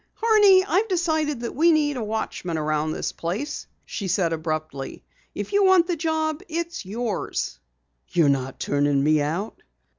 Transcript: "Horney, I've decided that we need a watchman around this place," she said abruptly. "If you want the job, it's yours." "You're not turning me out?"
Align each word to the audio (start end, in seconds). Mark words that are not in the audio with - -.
"Horney, 0.15 0.65
I've 0.65 0.87
decided 0.87 1.41
that 1.41 1.53
we 1.53 1.71
need 1.71 1.95
a 1.95 2.03
watchman 2.03 2.57
around 2.57 2.91
this 2.91 3.11
place," 3.11 3.67
she 3.85 4.07
said 4.07 4.33
abruptly. 4.33 5.03
"If 5.35 5.53
you 5.53 5.63
want 5.63 5.85
the 5.85 5.95
job, 5.95 6.41
it's 6.49 6.83
yours." 6.83 7.59
"You're 8.07 8.27
not 8.27 8.59
turning 8.59 9.03
me 9.03 9.21
out?" 9.21 9.61